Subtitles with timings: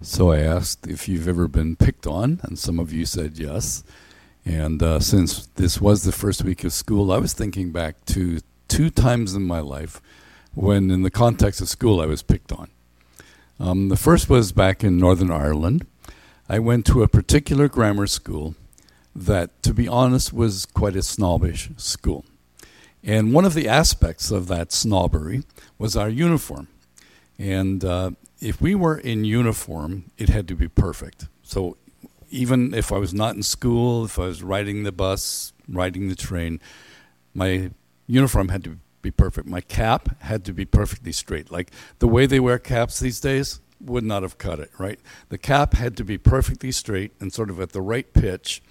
[0.00, 3.82] So I asked if you've ever been picked on, and some of you said yes.
[4.44, 8.38] And uh, since this was the first week of school, I was thinking back to
[8.68, 10.00] two times in my life
[10.54, 12.68] when, in the context of school, I was picked on.
[13.58, 15.84] Um, the first was back in Northern Ireland.
[16.48, 18.54] I went to a particular grammar school
[19.16, 22.24] that, to be honest, was quite a snobbish school.
[23.02, 25.42] And one of the aspects of that snobbery
[25.76, 26.68] was our uniform.
[27.38, 31.28] And uh, if we were in uniform, it had to be perfect.
[31.42, 31.76] So
[32.30, 36.14] even if I was not in school, if I was riding the bus, riding the
[36.14, 36.60] train,
[37.34, 37.70] my
[38.06, 39.48] uniform had to be perfect.
[39.48, 41.50] My cap had to be perfectly straight.
[41.50, 44.98] Like the way they wear caps these days would not have cut it, right?
[45.28, 48.62] The cap had to be perfectly straight and sort of at the right pitch.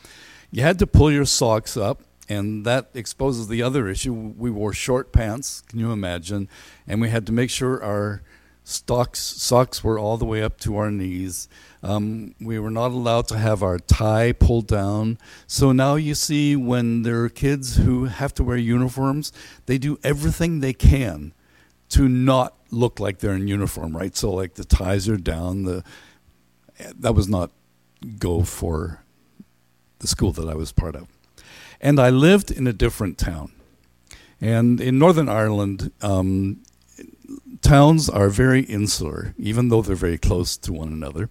[0.51, 4.13] You had to pull your socks up, and that exposes the other issue.
[4.13, 6.49] We wore short pants, can you imagine?
[6.85, 8.21] And we had to make sure our
[8.67, 11.47] stocks, socks were all the way up to our knees.
[11.81, 15.19] Um, we were not allowed to have our tie pulled down.
[15.47, 19.31] So now you see when there are kids who have to wear uniforms,
[19.67, 21.33] they do everything they can
[21.89, 24.17] to not look like they're in uniform, right?
[24.17, 25.63] So like the ties are down.
[25.63, 25.83] The
[26.99, 27.51] that was not
[28.19, 29.01] go for
[29.99, 31.07] the school that I was part of,
[31.79, 33.53] and I lived in a different town.
[34.39, 36.61] And in Northern Ireland, um,
[37.61, 41.29] towns are very insular, even though they're very close to one another.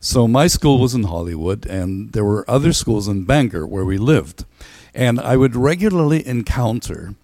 [0.00, 3.98] So my school was in Holywood, and there were other schools in Bangor where we
[3.98, 4.44] lived.
[4.94, 7.14] And I would regularly encounter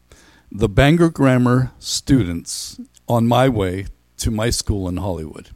[0.51, 3.87] the Bangor Grammar students on my way
[4.19, 5.51] to my school in Holywood.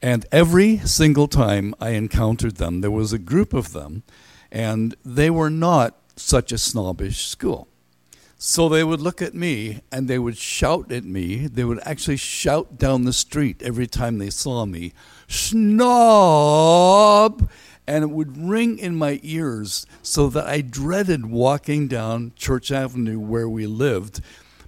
[0.00, 4.04] And every single time I encountered them, there was a group of them,
[4.52, 7.68] and they were not such a snobbish school.
[8.40, 11.48] So they would look at me and they would shout at me.
[11.48, 14.92] They would actually shout down the street every time they saw me,
[15.26, 15.90] Snob!
[17.88, 23.18] And it would ring in my ears so that I dreaded walking down Church Avenue
[23.18, 24.20] where we lived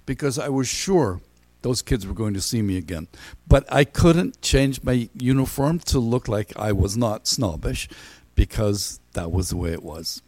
[0.05, 1.21] because I was sure
[1.61, 3.07] those kids were going to see me again.
[3.47, 7.87] But I couldn't change my uniform to look like I was not snobbish
[8.35, 10.21] because that was the way it was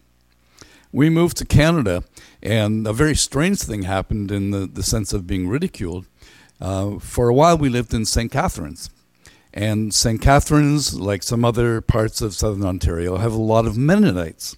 [0.93, 2.03] we moved to Canada,
[2.41, 6.05] and a very strange thing happened in the, the sense of being ridiculed.
[6.61, 8.31] Uh, for a while, we lived in St.
[8.31, 8.91] Catharines.
[9.53, 10.21] And St.
[10.21, 14.55] Catharines, like some other parts of southern Ontario, have a lot of Mennonites.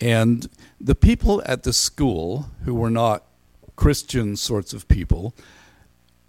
[0.00, 0.48] And
[0.78, 3.24] the people at the school, who were not
[3.76, 5.34] Christian sorts of people,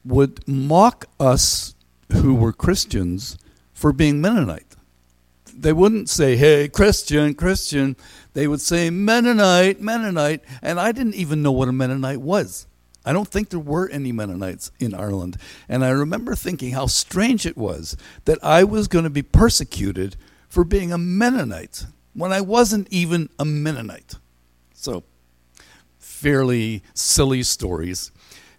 [0.06, 1.75] would mock us
[2.13, 3.38] who were Christians
[3.73, 4.75] for being Mennonite.
[5.53, 7.95] They wouldn't say, hey, Christian, Christian
[8.34, 12.68] they would say Mennonite, Mennonite, and I didn't even know what a Mennonite was.
[13.03, 15.38] I don't think there were any Mennonites in Ireland.
[15.68, 20.16] And I remember thinking how strange it was that I was going to be persecuted
[20.47, 24.16] for being a Mennonite when I wasn't even a Mennonite.
[24.74, 25.03] So,
[25.98, 28.12] fairly silly stories.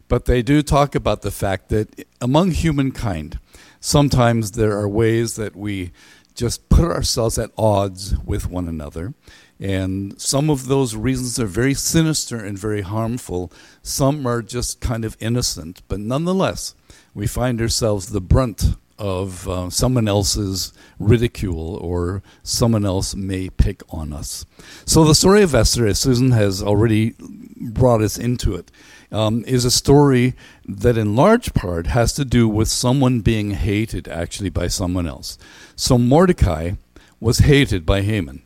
[0.09, 3.39] But they do talk about the fact that among humankind,
[3.81, 5.93] sometimes there are ways that we
[6.34, 9.15] just put ourselves at odds with one another.
[9.62, 13.52] And some of those reasons are very sinister and very harmful.
[13.80, 15.82] Some are just kind of innocent.
[15.86, 16.74] But nonetheless,
[17.14, 23.82] we find ourselves the brunt of uh, someone else's ridicule or someone else may pick
[23.88, 24.44] on us.
[24.84, 27.14] So, the story of Esther, as Susan has already
[27.56, 28.72] brought us into it,
[29.12, 30.34] um, is a story
[30.66, 35.38] that, in large part, has to do with someone being hated actually by someone else.
[35.76, 36.72] So, Mordecai
[37.20, 38.42] was hated by Haman.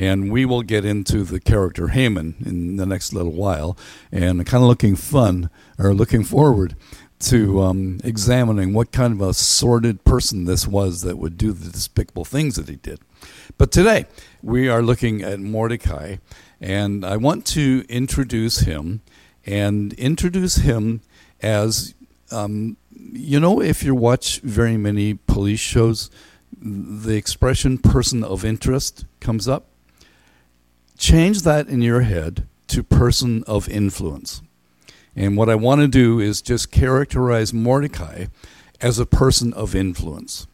[0.00, 3.76] And we will get into the character Haman in the next little while,
[4.10, 6.74] and kind of looking fun or looking forward
[7.18, 11.70] to um, examining what kind of a sordid person this was that would do the
[11.70, 12.98] despicable things that he did.
[13.58, 14.06] But today
[14.42, 16.16] we are looking at Mordecai,
[16.62, 19.02] and I want to introduce him
[19.44, 21.02] and introduce him
[21.42, 21.94] as
[22.32, 22.78] um,
[23.12, 26.10] you know, if you watch very many police shows,
[26.58, 29.69] the expression person of interest comes up
[31.00, 34.42] change that in your head to person of influence.
[35.16, 38.26] And what I want to do is just characterize Mordecai
[38.80, 40.46] as a person of influence.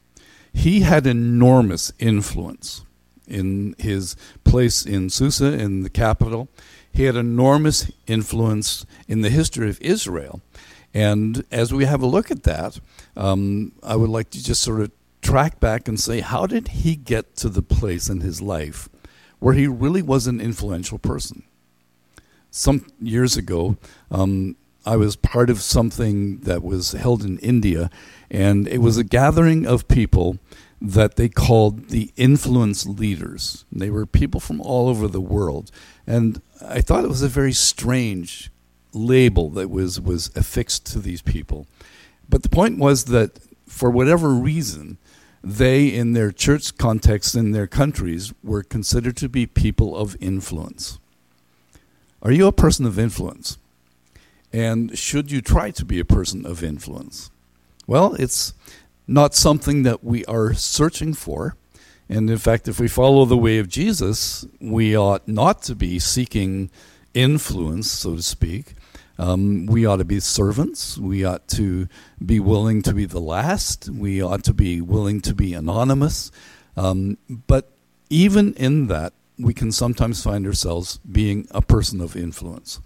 [0.52, 2.84] He had enormous influence
[3.26, 6.48] in his place in Susa, in the capital.
[6.90, 10.40] He had enormous influence in the history of Israel.
[10.94, 12.80] And as we have a look at that,
[13.16, 16.94] um, I would like to just sort of track back and say, how did he
[16.96, 18.88] get to the place in his life
[19.38, 21.42] where he really was an influential person.
[22.50, 23.76] Some years ago,
[24.10, 27.90] um, I was part of something that was held in India,
[28.30, 30.38] and it was a gathering of people
[30.80, 33.64] that they called the influence leaders.
[33.72, 35.70] They were people from all over the world.
[36.06, 38.50] And I thought it was a very strange
[38.92, 41.66] label that was, was affixed to these people.
[42.28, 44.98] But the point was that for whatever reason,
[45.48, 50.98] they, in their church context in their countries, were considered to be people of influence.
[52.20, 53.56] Are you a person of influence?
[54.52, 57.30] And should you try to be a person of influence?
[57.86, 58.54] Well, it's
[59.06, 61.54] not something that we are searching for.
[62.08, 66.00] And in fact, if we follow the way of Jesus, we ought not to be
[66.00, 66.70] seeking
[67.14, 68.74] influence, so to speak.
[69.18, 70.98] Um, we ought to be servants.
[70.98, 71.88] We ought to
[72.24, 73.88] be willing to be the last.
[73.88, 76.30] We ought to be willing to be anonymous.
[76.76, 77.16] Um,
[77.46, 77.70] but
[78.10, 82.80] even in that, we can sometimes find ourselves being a person of influence.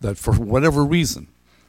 [0.00, 1.28] That for whatever reason,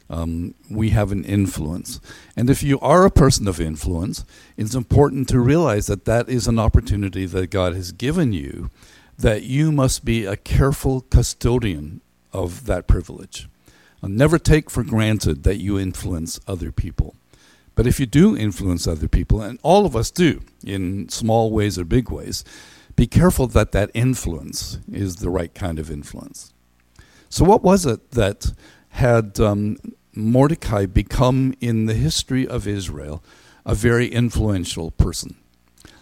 [0.10, 2.02] um, we have an influence.
[2.36, 4.26] And if you are a person of influence,
[4.58, 8.70] it's important to realize that that is an opportunity that God has given you,
[9.18, 12.02] that you must be a careful custodian
[12.34, 13.48] of that privilege.
[14.02, 17.16] And never take for granted that you influence other people.
[17.76, 21.78] But if you do influence other people, and all of us do in small ways
[21.78, 22.44] or big ways,
[22.96, 26.54] be careful that that influence is the right kind of influence.
[27.30, 28.52] So, what was it that
[28.90, 29.78] had um,
[30.14, 33.24] Mordecai become in the history of Israel
[33.66, 35.36] a very influential person.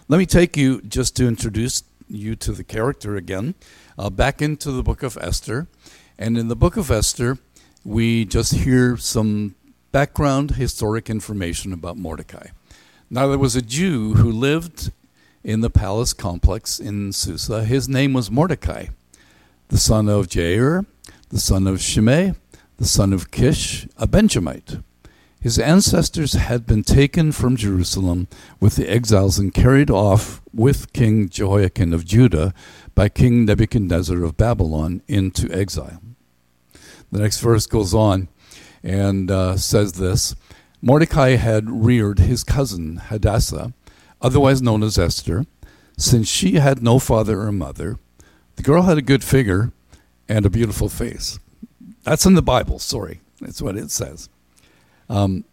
[0.08, 3.54] Let me take you just to introduce you to the character again,
[3.98, 5.68] uh, back into the book of Esther.
[6.18, 7.38] And in the book of Esther,
[7.84, 9.56] we just hear some
[9.92, 12.48] background historic information about Mordecai.
[13.10, 14.92] Now, there was a Jew who lived
[15.44, 17.64] in the palace complex in Susa.
[17.64, 18.88] His name was Mordecai,
[19.70, 20.86] the son of Jair,
[21.30, 22.34] the son of Shimei,
[22.78, 24.78] the son of Kish, a Benjamite.
[25.42, 28.28] His ancestors had been taken from Jerusalem
[28.60, 32.54] with the exiles and carried off with King Jehoiakim of Judah
[32.94, 36.02] by King Nebuchadnezzar of Babylon into exile.
[37.12, 38.28] The next verse goes on
[38.84, 40.36] and uh, says this
[40.82, 43.74] Mordecai had reared his cousin Hadassah,
[44.22, 45.46] otherwise known as Esther.
[45.98, 47.98] Since she had no father or mother,
[48.56, 49.74] the girl had a good figure
[50.30, 51.40] and a beautiful face.
[52.04, 53.20] That's in the Bible, sorry.
[53.42, 54.30] That's what it says.
[55.10, 55.44] Um,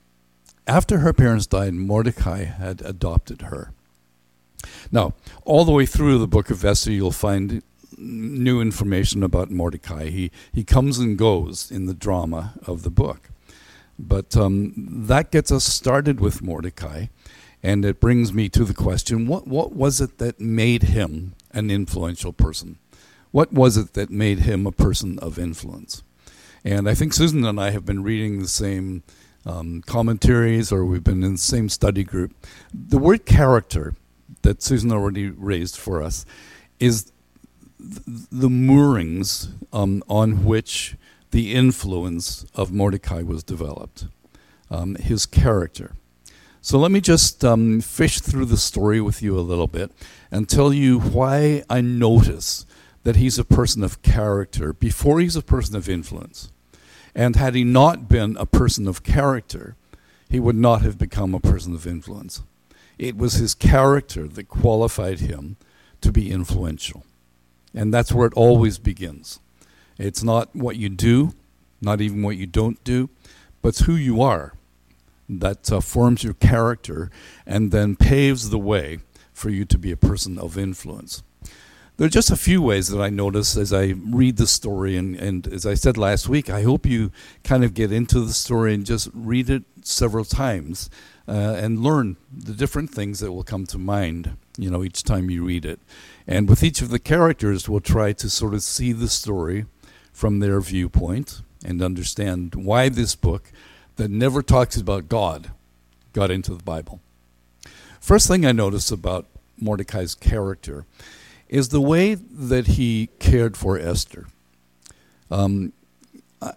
[0.67, 3.73] after her parents died, Mordecai had adopted her.
[4.93, 5.15] Now,
[5.45, 7.63] all the way through the book of Esther, you'll find
[7.99, 10.11] new information about Mordecai.
[10.11, 13.31] He, he comes and goes in the drama of the book.
[13.99, 17.07] But um, that gets us started with Mordecai,
[17.63, 21.71] and it brings me to the question what, what was it that made him an
[21.71, 22.79] influential person?
[23.31, 26.03] What was it that made him a person of influence?
[26.65, 29.03] And I think Susan and I have been reading the same
[29.47, 32.35] um, commentaries or we've been in the same study group.
[32.75, 33.95] The word character
[34.43, 36.27] that Susan already raised for us
[36.81, 37.13] is
[37.79, 40.97] the moorings um, on which
[41.31, 44.07] the influence of Mordecai was developed,
[44.71, 45.93] um, his character.
[46.61, 49.93] So let me just um, fish through the story with you a little bit
[50.31, 52.67] and tell you why I notice
[53.05, 56.51] that he's a person of character before he's a person of influence.
[57.15, 59.77] And had he not been a person of character,
[60.29, 62.43] he would not have become a person of influence.
[62.99, 65.57] It was his character that qualified him
[66.01, 67.05] to be influential.
[67.77, 69.39] And that's where it always begins.
[69.99, 71.35] It's not what you do,
[71.81, 73.11] not even what you don't do,
[73.63, 74.55] but it's who you are
[75.29, 77.11] that uh, forms your character
[77.47, 78.99] and then paves the way
[79.33, 81.23] for you to be a person of influence.
[81.97, 85.17] There are just a few ways that I notice as I read the story, and,
[85.17, 87.11] and as I said last week, I hope you
[87.43, 90.91] kind of get into the story and just read it several times
[91.27, 95.31] uh, and learn the different things that will come to mind, you know, each time
[95.31, 95.81] you read it.
[96.27, 99.67] And with each of the characters, we'll try to sort of see the story
[100.13, 103.53] from their viewpoint and understand why this book
[103.97, 105.51] that never talks about God
[106.13, 107.01] got into the Bible.
[108.01, 109.27] First thing I notice about
[109.61, 110.87] Mordecai's character
[111.49, 114.27] is the way that he cared for Esther.
[115.31, 115.73] Um,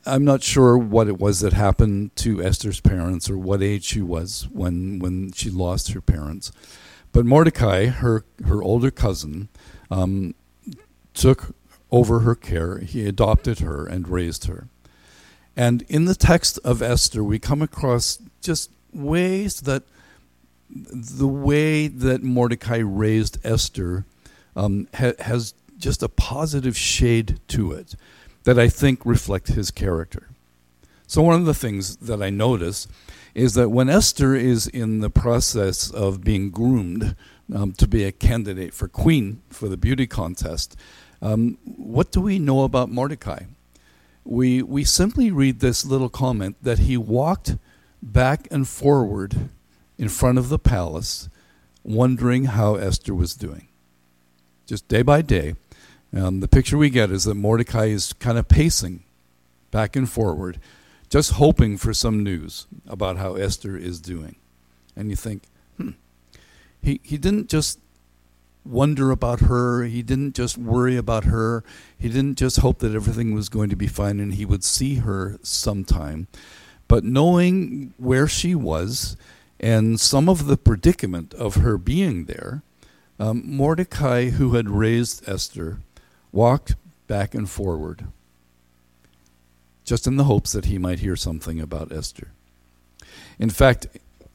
[0.05, 4.01] I'm not sure what it was that happened to Esther's parents or what age she
[4.01, 6.51] was when when she lost her parents,
[7.11, 9.49] but Mordecai, her her older cousin,
[9.89, 10.35] um,
[11.13, 11.55] took
[11.91, 12.79] over her care.
[12.79, 14.67] He adopted her and raised her.
[15.55, 19.83] And in the text of Esther, we come across just ways that
[20.69, 24.05] the way that Mordecai raised Esther
[24.55, 27.95] um, ha- has just a positive shade to it
[28.43, 30.29] that I think reflect his character.
[31.07, 32.87] So one of the things that I notice
[33.39, 37.15] is that when Esther is in the process of being groomed
[37.55, 40.75] um, to be a candidate for queen for the beauty contest,
[41.21, 43.43] um, what do we know about Mordecai?
[44.25, 47.55] We, we simply read this little comment that he walked
[48.03, 49.49] back and forward
[49.97, 51.29] in front of the palace,
[51.83, 53.69] wondering how Esther was doing.
[54.65, 55.55] Just day by day.
[56.13, 59.03] Um, the picture we get is that Mordecai is kind of pacing
[59.71, 60.59] back and forward,
[61.09, 64.35] just hoping for some news about how Esther is doing.
[64.95, 65.43] And you think,
[65.77, 65.91] hmm,
[66.81, 67.79] he, he didn't just
[68.65, 69.83] wonder about her.
[69.83, 71.63] He didn't just worry about her.
[71.97, 74.95] He didn't just hope that everything was going to be fine and he would see
[74.95, 76.27] her sometime.
[76.87, 79.17] But knowing where she was
[79.59, 82.61] and some of the predicament of her being there,
[83.19, 85.79] um, Mordecai, who had raised Esther,
[86.31, 86.75] walked
[87.07, 88.07] back and forward,
[89.89, 92.27] just in the hopes that he might hear something about Esther.
[93.39, 93.87] In fact,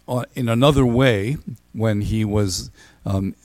[0.09, 1.37] uh, in another way,
[1.73, 2.73] when he was
[3.07, 3.37] um,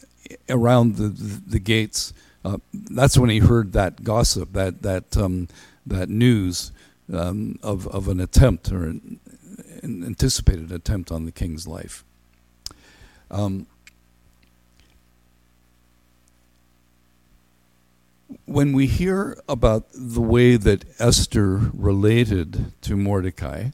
[0.49, 2.11] around the, the gates,
[2.43, 5.49] uh, that's when he heard that gossip, that that um,
[5.85, 6.71] that news
[7.13, 9.19] um, of of an attempt or an,
[9.83, 12.03] an, anticipated attempt on the king's life.
[13.29, 13.67] Um,
[18.45, 23.69] when we hear about the way that Esther related to Mordecai,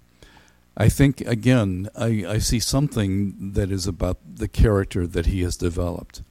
[0.78, 5.58] I think again I, I see something that is about the character that he has
[5.58, 6.22] developed.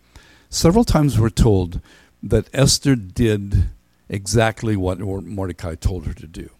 [0.48, 1.80] Several times we're told
[2.22, 3.64] that Esther did
[4.08, 6.50] exactly what Mordecai told her to do.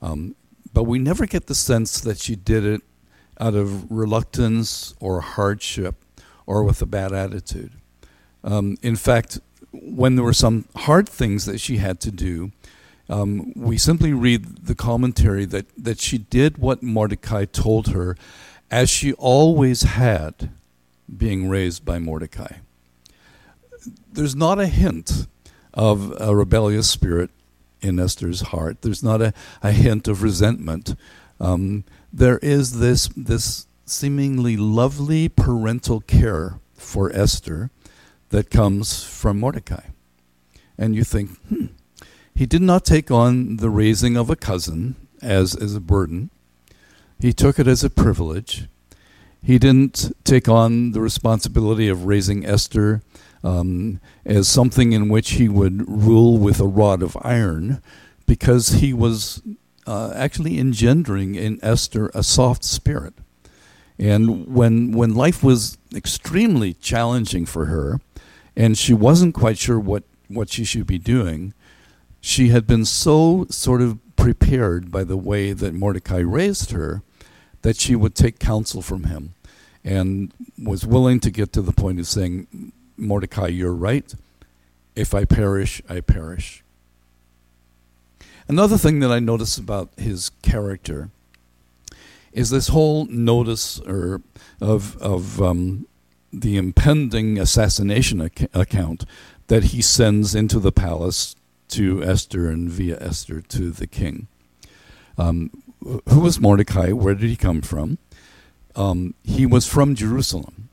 [0.00, 0.36] Um,
[0.72, 2.82] but we never get the sense that she did it
[3.40, 5.96] out of reluctance or hardship
[6.46, 7.72] or with a bad attitude.
[8.44, 9.40] Um, in fact,
[9.72, 12.52] when there were some hard things that she had to do,
[13.08, 18.16] um, we simply read the commentary that, that she did what Mordecai told her,
[18.70, 20.50] as she always had,
[21.16, 22.58] being raised by Mordecai
[24.12, 25.26] there's not a hint
[25.74, 27.30] of a rebellious spirit
[27.80, 28.82] in Esther's heart.
[28.82, 29.32] There's not a,
[29.62, 30.94] a hint of resentment.
[31.40, 37.70] Um, there is this this seemingly lovely parental care for Esther
[38.30, 39.86] that comes from Mordecai.
[40.76, 41.66] And you think, hmm,
[42.34, 46.30] he did not take on the raising of a cousin as, as a burden.
[47.18, 48.68] He took it as a privilege.
[49.42, 53.02] He didn't take on the responsibility of raising Esther
[53.42, 57.82] um, as something in which he would rule with a rod of iron
[58.26, 59.42] because he was
[59.86, 63.14] uh, actually engendering in Esther a soft spirit.
[63.98, 68.00] And when, when life was extremely challenging for her,
[68.58, 71.54] and she wasn't quite sure what, what she should be doing,
[72.20, 77.02] she had been so sort of prepared by the way that Mordecai raised her
[77.62, 79.34] that she would take counsel from him
[79.84, 84.12] and was willing to get to the point of saying, Mordecai, you're right.
[84.96, 86.64] If I perish, I perish.
[88.48, 91.10] Another thing that I notice about his character
[92.32, 94.20] is this whole notice or
[94.60, 95.86] of of um,
[96.32, 99.04] the impending assassination ac- account
[99.46, 101.34] that he sends into the palace
[101.68, 104.26] to Esther and via Esther to the king.
[105.16, 105.50] Um,
[106.08, 106.92] who was Mordecai?
[106.92, 107.98] Where did he come from?
[108.76, 110.68] Um, he was from Jerusalem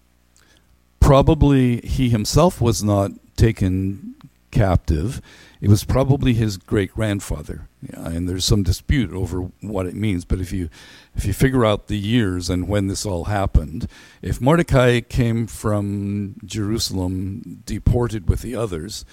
[1.06, 4.15] probably he himself was not taken
[4.56, 5.22] captive.
[5.60, 10.24] It was probably his great grandfather, yeah, and there's some dispute over what it means.
[10.24, 10.70] But if you
[11.16, 13.88] if you figure out the years and when this all happened,
[14.22, 19.06] if Mordecai came from Jerusalem deported with the others,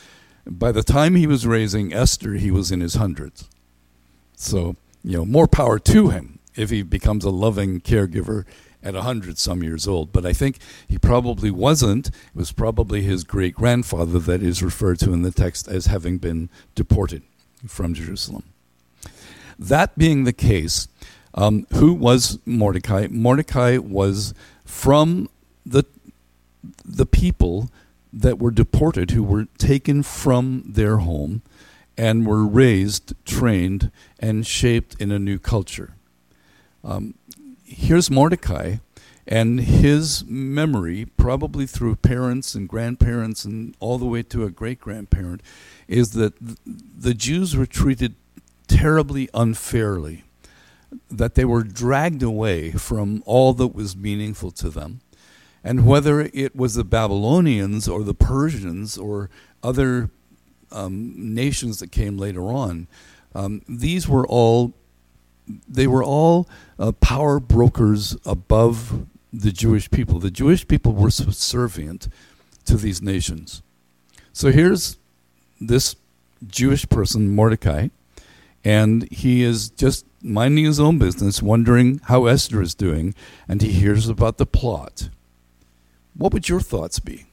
[0.46, 3.49] by the time he was raising Esther, he was in his hundreds.
[4.37, 8.44] So you know, more power to him if he becomes a loving caregiver
[8.83, 10.12] at a hundred some years old.
[10.12, 10.59] But I think
[10.89, 12.09] he probably wasn't.
[12.09, 16.19] It was probably his great grandfather that is referred to in the text as having
[16.19, 17.23] been deported
[17.67, 18.45] from Jerusalem.
[19.59, 20.89] That being the case,
[21.35, 23.07] um, who was Mordecai?
[23.11, 24.35] Mordecai was
[24.65, 25.29] from
[25.65, 25.85] the
[26.85, 27.71] the people
[28.12, 31.43] that were deported, who were taken from their home
[31.97, 35.95] and were raised, trained, and shaped in a new culture.
[36.85, 37.15] Um,
[37.73, 38.76] here's Mordecai
[39.26, 44.81] and his memory, probably through parents and grandparents and all the way to a great
[44.81, 45.43] grandparent,
[45.87, 48.14] is that the Jews were treated
[48.67, 50.25] terribly unfairly,
[51.11, 55.00] that they were dragged away from all that was meaningful to them.
[55.64, 59.31] And whether it was the Babylonians or the Persians or
[59.62, 60.11] other
[60.73, 62.88] um, nations that came later on,
[63.35, 64.75] um, these were all
[65.68, 70.18] they were all uh, power brokers above the Jewish people.
[70.18, 72.08] The Jewish people were subservient
[72.66, 73.62] to these nations.
[74.32, 74.96] So here's
[75.61, 75.96] this
[76.46, 77.88] Jewish person, Mordecai,
[78.64, 83.14] and he is just minding his own business, wondering how Esther is doing,
[83.49, 85.08] and he hears about the plot.
[86.14, 87.26] What would your thoughts be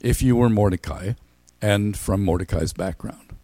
[0.00, 1.12] if you were Mordecai
[1.60, 3.34] and from Mordecai's background?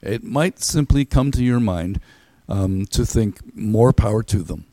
[0.00, 2.00] It might simply come to your mind
[2.48, 4.64] um, to think more power to them.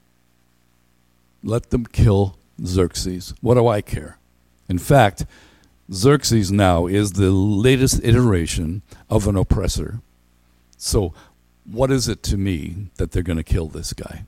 [1.43, 3.33] Let them kill Xerxes.
[3.41, 4.17] What do I care?
[4.67, 5.25] In fact,
[5.91, 10.01] Xerxes now is the latest iteration of an oppressor.
[10.77, 11.13] So,
[11.65, 14.25] what is it to me that they're going to kill this guy?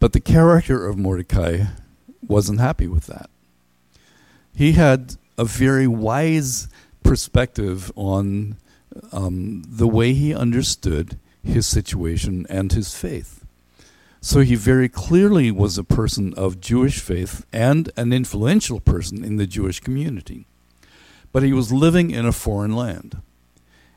[0.00, 1.64] But the character of Mordecai
[2.26, 3.30] wasn't happy with that.
[4.54, 6.68] He had a very wise
[7.02, 8.56] perspective on
[9.12, 13.44] um, the way he understood his situation and his faith.
[14.20, 19.36] So he very clearly was a person of Jewish faith and an influential person in
[19.36, 20.46] the Jewish community.
[21.30, 23.20] But he was living in a foreign land.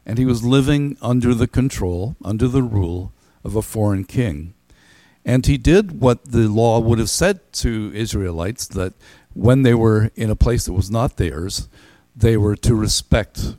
[0.06, 3.14] And he was living under the control, under the rule
[3.44, 4.54] of a foreign king.
[5.24, 8.94] And he did what the law would have said to Israelites that
[9.34, 11.70] when they were in a place that was not theirs,
[12.16, 13.56] they were to respect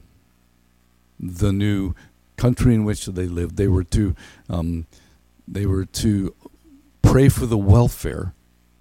[1.18, 1.94] the new
[2.38, 3.56] country in which they lived.
[3.56, 4.14] They were to
[4.48, 4.86] um,
[5.46, 6.34] they were to
[7.02, 8.32] pray for the welfare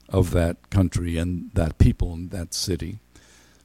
[0.10, 3.00] of that country and that people and that city.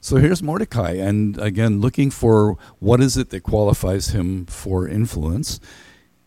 [0.01, 5.61] So here's Mordecai, and again, looking for what is it that qualifies him for influence.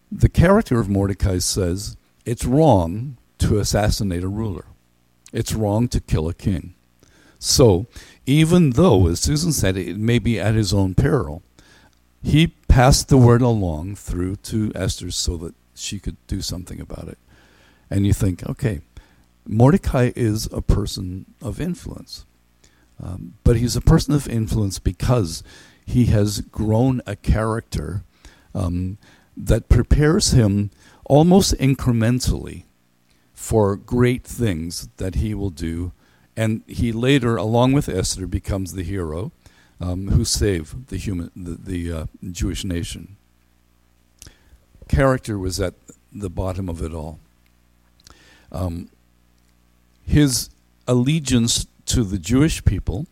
[0.10, 4.66] The character of Mordecai says it's wrong to assassinate a ruler,
[5.34, 6.74] it's wrong to kill a king.
[7.38, 7.86] So,
[8.26, 11.44] even though, as Susan said, it may be at his own peril,
[12.26, 17.08] he passed the word along through to Esther so that she could do something about
[17.08, 17.20] it.
[17.88, 18.82] And you think, okay,
[19.46, 22.26] Mordecai is a person of influence.
[23.00, 25.44] Um, but he's a person of influence because
[25.86, 28.04] he has grown a character
[28.56, 28.98] um,
[29.38, 30.72] that prepares him
[31.06, 32.64] almost incrementally
[33.36, 35.92] for great things that he will do.
[36.36, 39.32] And he later, along with Esther, becomes the hero
[39.80, 43.18] um, who saved the human, the, the uh, Jewish nation.
[44.88, 45.74] Character was at
[46.14, 47.20] the bottom of it all.
[48.52, 48.90] Um,
[50.06, 50.50] his
[50.88, 53.08] allegiance to the Jewish people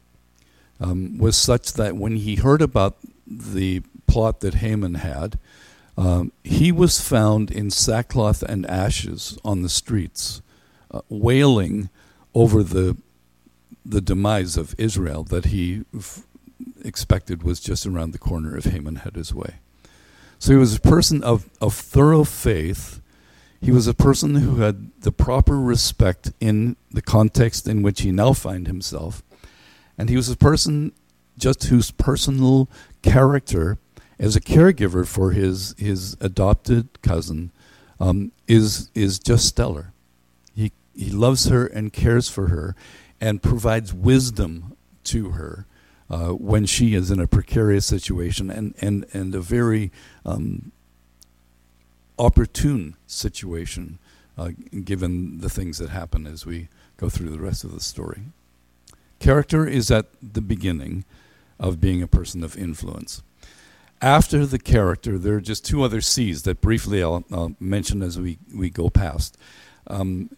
[0.80, 2.97] um, was such that when he heard about
[3.28, 5.39] the plot that Haman had,
[5.97, 10.41] um, he was found in sackcloth and ashes on the streets,
[10.91, 11.89] uh, wailing
[12.34, 12.97] over the
[13.86, 15.84] the demise of Israel that he
[16.84, 19.56] expected was just around the corner if Haman had his way.
[20.39, 23.02] So he was a person of, of thorough faith
[23.63, 28.12] he was a person who had the proper respect in the context in which he
[28.12, 29.24] now finds himself.
[29.98, 30.91] And he was a person
[31.38, 32.69] just whose personal
[33.02, 33.78] character
[34.19, 37.52] as a caregiver for his, his adopted cousin
[38.02, 39.93] um, is, is just stellar.
[40.54, 42.76] He, he loves her and cares for her
[43.22, 45.67] and provides wisdom to her
[46.09, 49.91] uh, when she is in a precarious situation and, and, and a very
[50.25, 50.71] um,
[52.19, 53.99] opportune situation
[54.37, 54.51] uh,
[54.83, 58.21] given the things that happen as we go through the rest of the story.
[59.19, 61.05] Character is at the beginning
[61.59, 63.21] of being a person of influence.
[64.01, 68.19] After the character, there are just two other C's that briefly I'll, I'll mention as
[68.19, 69.37] we, we go past.
[69.87, 70.29] Um,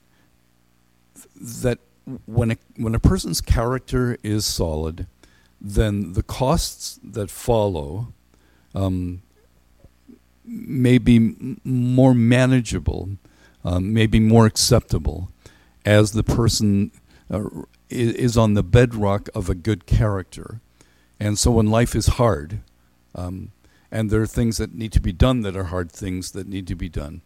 [1.36, 1.80] that
[2.26, 5.08] when a, when a person's character is solid,
[5.68, 8.14] then the costs that follow
[8.76, 9.24] um,
[10.44, 13.10] may be more manageable,
[13.64, 15.32] um, maybe more acceptable,
[15.84, 16.92] as the person
[17.32, 17.50] uh,
[17.90, 20.62] is on the bedrock of a good character.
[21.20, 22.60] And so when life is hard,
[23.16, 23.52] um,
[23.92, 26.68] and there are things that need to be done that are hard things that need
[26.68, 27.22] to be done,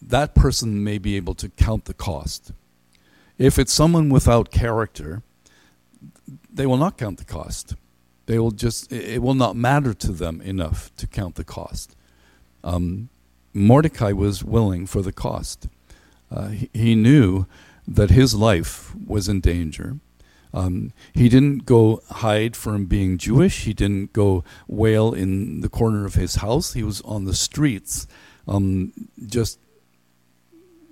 [0.00, 2.52] that person may be able to count the cost.
[3.38, 5.22] If it's someone without character,
[6.52, 7.74] they will not count the cost.
[8.26, 11.94] They will just, it will not matter to them enough to count the cost
[12.64, 13.10] um,
[13.52, 15.68] Mordecai was willing for the cost.
[16.30, 17.46] Uh, he, he, knew
[17.86, 19.98] that his life was in danger.
[20.52, 23.64] Um, he didn't go hide from being Jewish.
[23.64, 26.72] He didn't go wail in the corner of his house.
[26.72, 28.06] He was on the streets,
[28.48, 28.92] um,
[29.26, 29.58] just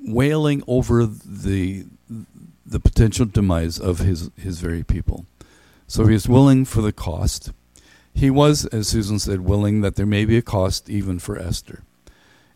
[0.05, 1.87] wailing over the
[2.73, 5.27] the potential demise of his his very people.
[5.87, 7.53] So he was willing for the cost.
[8.15, 11.83] He was, as Susan said, willing that there may be a cost even for Esther.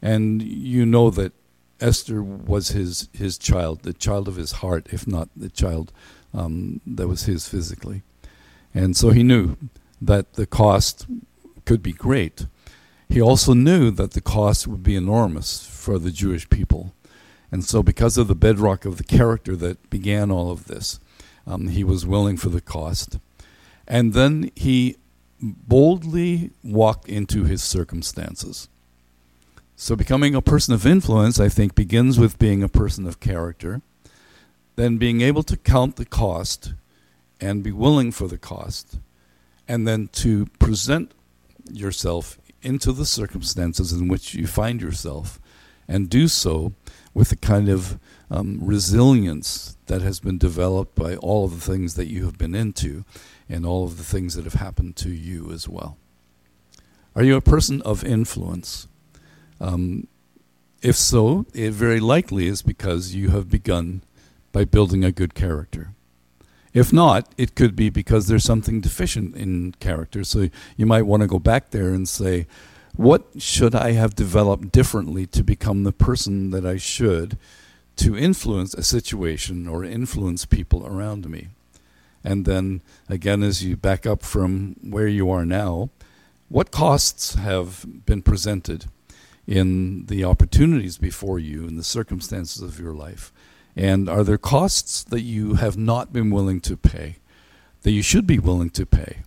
[0.02, 1.32] And you know that
[1.80, 5.92] Esther was his, his child, the child of his heart, if not the child
[6.32, 8.02] um, that was his physically.
[8.74, 9.56] And so he knew
[10.00, 11.06] that the cost
[11.64, 12.46] could be great.
[13.08, 16.94] He also knew that the cost would be enormous for the Jewish people.
[17.50, 20.98] And so, because of the bedrock of the character that began all of this,
[21.46, 23.18] um, he was willing for the cost.
[23.86, 24.96] And then he
[25.40, 28.68] boldly walked into his circumstances.
[29.76, 33.82] So, becoming a person of influence, I think, begins with being a person of character,
[34.74, 36.74] then being able to count the cost
[37.40, 38.98] and be willing for the cost,
[39.68, 41.12] and then to present
[41.70, 45.38] yourself into the circumstances in which you find yourself
[45.86, 46.72] and do so
[47.16, 47.98] with the kind of
[48.30, 52.54] um, resilience that has been developed by all of the things that you have been
[52.54, 53.06] into
[53.48, 55.96] and all of the things that have happened to you as well.
[57.14, 58.86] Are you a person of influence?
[59.62, 60.08] Um,
[60.82, 64.02] if so, it very likely is because you have begun
[64.52, 65.94] by building a good character.
[66.74, 70.22] If not, it could be because there's something deficient in character.
[70.22, 72.46] So you might want to go back there and say,
[72.96, 77.36] what should I have developed differently to become the person that I should
[77.96, 81.48] to influence a situation or influence people around me?
[82.24, 85.90] And then again, as you back up from where you are now,
[86.48, 88.86] what costs have been presented
[89.46, 93.32] in the opportunities before you in the circumstances of your life?
[93.76, 97.16] And are there costs that you have not been willing to pay,
[97.82, 99.18] that you should be willing to pay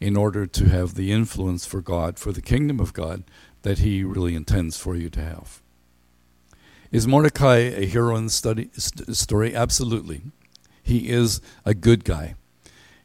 [0.00, 3.24] in order to have the influence for God, for the kingdom of God,
[3.62, 5.62] that He really intends for you to have?
[6.90, 9.54] Is Mordecai a hero in the study, story?
[9.54, 10.22] Absolutely.
[10.82, 12.34] He is a good guy.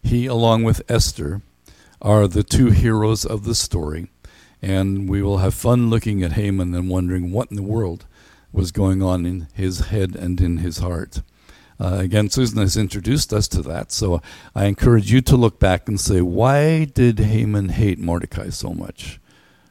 [0.04, 1.41] He, along with Esther,
[2.02, 4.10] are the two heroes of the story.
[4.62, 8.06] And we will have fun looking at Haman and wondering what in the world
[8.52, 11.21] was going on in his head and in his heart.
[11.80, 14.22] Uh, again, Susan has introduced us to that, so
[14.54, 19.20] I encourage you to look back and say, why did Haman hate Mordecai so much?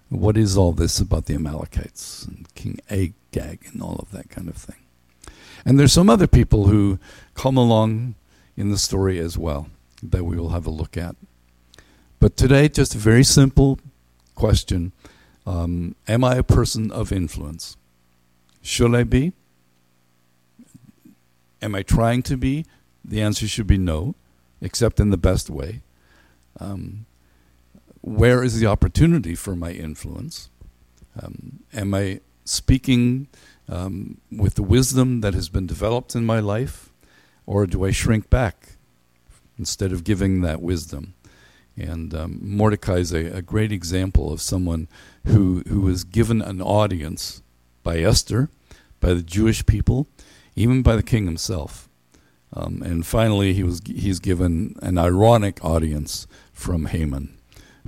[0.08, 4.48] What is all this about the Amalekites and King Agag and all of that kind
[4.48, 4.76] of thing?
[5.66, 6.98] And there's some other people who
[7.34, 8.14] come along
[8.56, 9.68] in the story as well
[10.02, 11.14] that we will have a look at.
[12.20, 13.78] But today, just a very simple
[14.34, 14.92] question
[15.46, 17.76] um, Am I a person of influence?
[18.62, 19.32] Should I be?
[21.60, 22.64] Am I trying to be?
[23.04, 24.14] The answer should be no,
[24.60, 25.82] except in the best way.
[26.60, 27.06] Um,
[28.00, 30.50] where is the opportunity for my influence?
[31.20, 33.28] Um, am I speaking
[33.68, 36.90] um, with the wisdom that has been developed in my life,
[37.46, 38.76] or do I shrink back
[39.58, 41.14] instead of giving that wisdom?
[41.76, 44.88] And um, Mordecai is a, a, great example of someone
[45.26, 47.40] who, who was given an audience
[47.84, 48.48] by Esther,
[48.98, 50.08] by the Jewish people,
[50.58, 51.88] even by the king himself.
[52.52, 57.38] Um, and finally, he was he's given an ironic audience from Haman,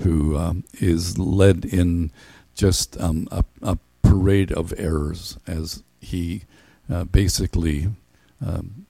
[0.01, 2.13] who um, is led in
[2.55, 6.43] just um, a, a, parade of errors as he
[6.91, 7.89] uh, basically
[8.45, 8.87] um,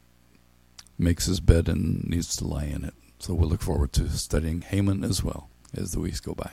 [0.98, 2.94] makes his bed and needs to lie in it.
[3.18, 6.52] So we'll look forward to studying Haman as well as the weeks go by.